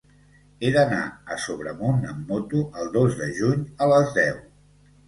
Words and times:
He 0.67 0.71
d'anar 0.75 1.01
a 1.35 1.37
Sobremunt 1.45 2.01
amb 2.15 2.33
moto 2.35 2.65
el 2.85 2.93
dos 2.99 3.17
de 3.25 3.31
juny 3.43 3.65
a 3.87 3.93
les 3.95 4.13
deu. 4.21 4.47